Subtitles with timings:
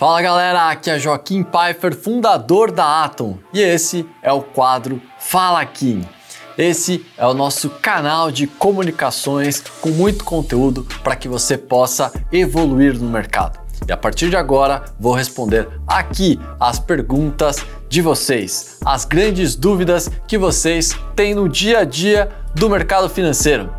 [0.00, 5.62] Fala galera, aqui é Joaquim Pfeiffer, fundador da Atom, e esse é o quadro Fala
[5.66, 6.08] Kim.
[6.56, 12.98] Esse é o nosso canal de comunicações com muito conteúdo para que você possa evoluir
[12.98, 13.60] no mercado.
[13.86, 20.10] E a partir de agora vou responder aqui as perguntas de vocês, as grandes dúvidas
[20.26, 23.70] que vocês têm no dia a dia do mercado financeiro.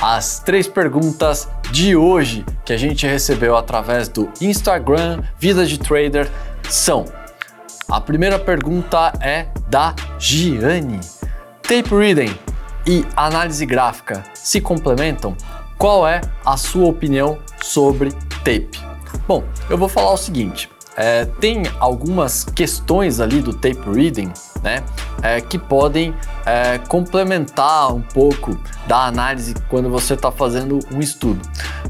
[0.00, 6.30] As três perguntas de hoje que a gente recebeu através do Instagram Vida de Trader
[6.68, 7.04] são:
[7.88, 11.00] a primeira pergunta é da Giane.
[11.62, 12.36] Tape reading
[12.86, 15.36] e análise gráfica se complementam?
[15.78, 18.12] Qual é a sua opinião sobre
[18.44, 18.70] tape?
[19.26, 24.82] Bom, eu vou falar o seguinte: é, tem algumas questões ali do tape reading, né,
[25.22, 26.14] é, que podem
[26.46, 31.40] é, complementar um pouco da análise quando você está fazendo um estudo.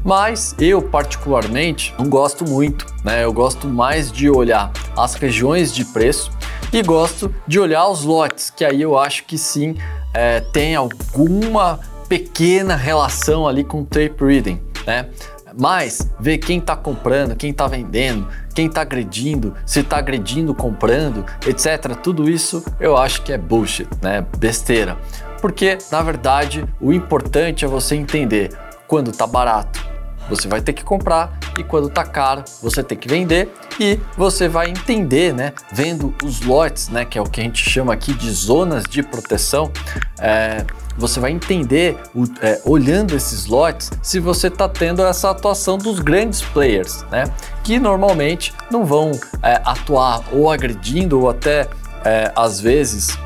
[0.03, 3.23] Mas eu particularmente não gosto muito, né?
[3.23, 6.31] Eu gosto mais de olhar as regiões de preço
[6.71, 9.75] e gosto de olhar os lotes, que aí eu acho que sim
[10.13, 15.09] é, tem alguma pequena relação ali com tape reading, né?
[15.57, 21.25] Mas ver quem está comprando, quem está vendendo, quem está agredindo, se está agredindo comprando,
[21.47, 21.95] etc.
[22.01, 24.25] Tudo isso eu acho que é bullshit, né?
[24.37, 24.97] Besteira.
[25.41, 28.51] Porque na verdade o importante é você entender
[28.87, 29.85] quando está barato,
[30.29, 34.47] você vai ter que comprar e quando tá caro, você tem que vender e você
[34.47, 38.13] vai entender, né, vendo os lotes, né, que é o que a gente chama aqui
[38.13, 39.71] de zonas de proteção,
[40.19, 40.65] é,
[40.97, 41.97] você vai entender,
[42.41, 47.25] é, olhando esses lotes, se você está tendo essa atuação dos grandes players, né?
[47.63, 49.11] Que normalmente não vão
[49.43, 51.69] é, atuar ou agredindo ou até
[52.05, 53.17] é, às vezes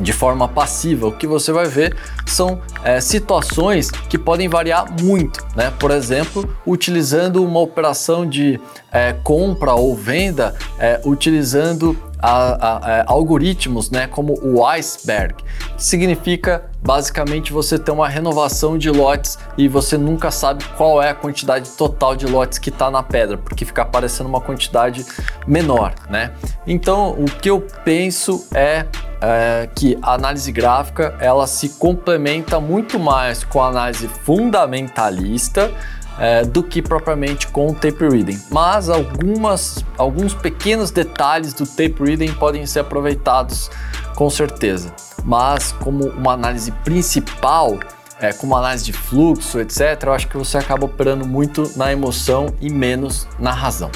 [0.00, 1.06] de forma passiva.
[1.06, 5.72] O que você vai ver são é, situações que podem variar muito, né?
[5.78, 8.60] Por exemplo, utilizando uma operação de
[8.92, 14.06] é, compra ou venda, é, utilizando a, a, a, é, algoritmos, né?
[14.06, 15.34] Como o iceberg,
[15.76, 21.10] que significa basicamente você ter uma renovação de lotes e você nunca sabe qual é
[21.10, 25.04] a quantidade total de lotes que está na pedra, porque fica aparecendo uma quantidade
[25.46, 26.32] menor, né?
[26.66, 28.86] Então, o que eu penso é
[29.20, 35.70] é, que a análise gráfica ela se complementa muito mais com a análise fundamentalista
[36.18, 38.38] é, do que propriamente com o tape reading.
[38.50, 43.70] Mas algumas, alguns pequenos detalhes do tape reading podem ser aproveitados
[44.14, 44.92] com certeza.
[45.24, 47.78] Mas como uma análise principal,
[48.20, 52.54] é, como análise de fluxo, etc., eu acho que você acaba operando muito na emoção
[52.60, 53.90] e menos na razão.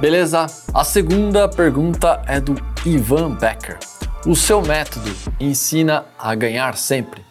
[0.00, 0.46] Beleza?
[0.72, 3.78] A segunda pergunta é do Ivan Becker.
[4.26, 5.10] O seu método
[5.40, 7.24] ensina a ganhar sempre?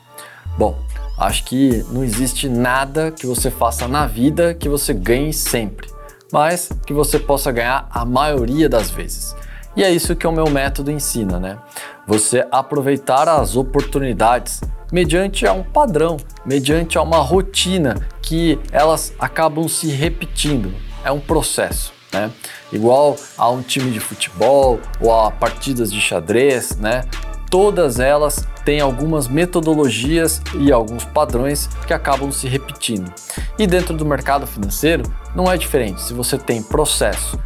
[0.57, 0.75] Bom,
[1.19, 5.87] acho que não existe nada que você faça na vida que você ganhe sempre,
[6.33, 9.35] mas que você possa ganhar a maioria das vezes.
[9.75, 11.59] E é isso que o meu método ensina, né?
[12.07, 14.59] Você aproveitar as oportunidades
[14.91, 20.73] mediante a um padrão, mediante a uma rotina que elas acabam se repetindo.
[21.05, 22.31] É um processo né?
[22.71, 27.03] Igual a um time de futebol ou a partidas de xadrez, né?
[27.49, 33.11] Todas elas têm algumas metodologias e alguns padrões que acabam se repetindo.
[33.57, 35.03] E dentro do mercado financeiro
[35.33, 36.01] não é diferente.
[36.01, 37.39] Se você tem processo,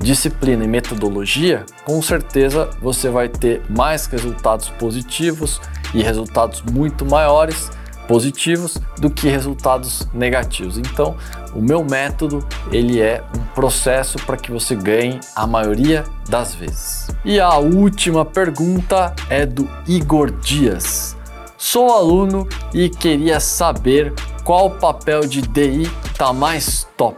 [0.00, 5.60] disciplina e metodologia, com certeza você vai ter mais resultados positivos
[5.94, 7.70] e resultados muito maiores
[8.06, 10.78] positivos do que resultados negativos.
[10.78, 11.16] Então,
[11.54, 17.08] o meu método ele é um processo para que você ganhe a maioria das vezes.
[17.24, 21.16] E a última pergunta é do Igor Dias.
[21.56, 24.12] Sou aluno e queria saber
[24.44, 27.16] qual papel de DI está mais top.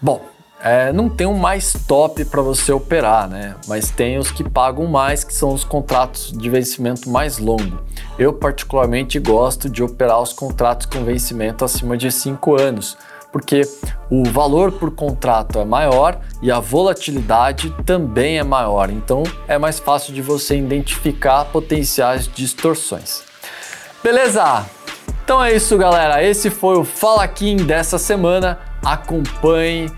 [0.00, 0.27] Bom,
[0.60, 3.54] é, não tem um mais top para você operar, né?
[3.66, 7.80] Mas tem os que pagam mais, que são os contratos de vencimento mais longo.
[8.18, 12.96] Eu particularmente gosto de operar os contratos com vencimento acima de 5 anos,
[13.30, 13.62] porque
[14.10, 19.78] o valor por contrato é maior e a volatilidade também é maior, então é mais
[19.78, 23.22] fácil de você identificar potenciais distorções.
[24.02, 24.66] Beleza?
[25.22, 26.24] Então é isso, galera.
[26.24, 28.58] Esse foi o Fala Kim dessa semana.
[28.82, 29.90] Acompanhe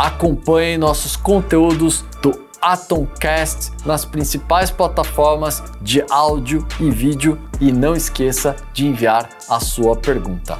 [0.00, 8.56] Acompanhe nossos conteúdos do Atomcast nas principais plataformas de áudio e vídeo e não esqueça
[8.72, 10.58] de enviar a sua pergunta.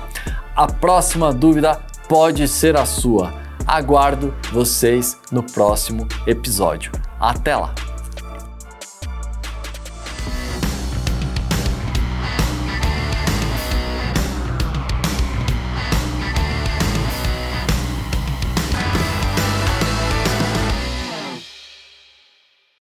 [0.55, 3.33] A próxima dúvida pode ser a sua.
[3.67, 6.93] Aguardo vocês no próximo episódio.
[7.19, 7.73] Até lá!